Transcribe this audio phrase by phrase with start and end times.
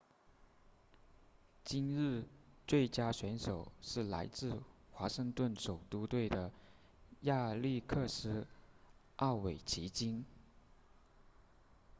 [1.63, 2.23] 今日
[2.67, 6.51] 最佳选手是来自华盛顿首都队的
[7.19, 8.47] 亚历克斯
[9.17, 10.25] 奥韦奇金